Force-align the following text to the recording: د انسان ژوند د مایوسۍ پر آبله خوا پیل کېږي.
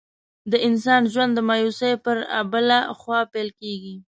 د 0.51 0.53
انسان 0.67 1.01
ژوند 1.13 1.31
د 1.35 1.39
مایوسۍ 1.49 1.93
پر 2.05 2.17
آبله 2.39 2.79
خوا 2.99 3.19
پیل 3.33 3.49
کېږي. 3.59 3.95